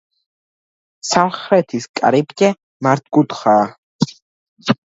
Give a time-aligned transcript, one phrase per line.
[1.09, 2.49] სამხრეთის კარიბჭე
[2.87, 3.71] მართკუთხაა.